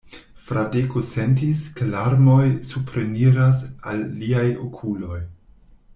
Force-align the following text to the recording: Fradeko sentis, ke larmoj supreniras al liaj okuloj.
Fradeko 0.43 1.01
sentis, 1.09 1.61
ke 1.81 1.89
larmoj 1.91 2.47
supreniras 2.71 3.61
al 3.93 4.03
liaj 4.23 4.47
okuloj. 4.69 5.25